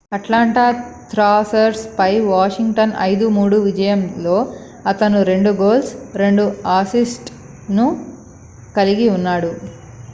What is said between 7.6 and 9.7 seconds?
లను కలిగి ఉన్నాడు